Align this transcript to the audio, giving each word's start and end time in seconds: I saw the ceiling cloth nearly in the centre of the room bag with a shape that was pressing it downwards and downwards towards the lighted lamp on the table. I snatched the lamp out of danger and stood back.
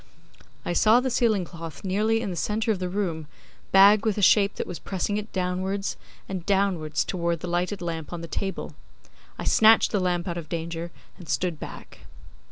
I 0.65 0.73
saw 0.73 0.99
the 0.99 1.11
ceiling 1.11 1.45
cloth 1.45 1.83
nearly 1.83 2.21
in 2.21 2.31
the 2.31 2.35
centre 2.35 2.71
of 2.71 2.79
the 2.79 2.89
room 2.89 3.27
bag 3.71 4.03
with 4.03 4.17
a 4.17 4.23
shape 4.23 4.55
that 4.55 4.65
was 4.65 4.79
pressing 4.79 5.17
it 5.17 5.31
downwards 5.31 5.95
and 6.27 6.43
downwards 6.43 7.03
towards 7.03 7.41
the 7.41 7.47
lighted 7.47 7.83
lamp 7.83 8.11
on 8.11 8.21
the 8.21 8.27
table. 8.27 8.73
I 9.37 9.43
snatched 9.43 9.91
the 9.91 9.99
lamp 9.99 10.27
out 10.27 10.39
of 10.39 10.49
danger 10.49 10.89
and 11.19 11.29
stood 11.29 11.59
back. 11.59 11.99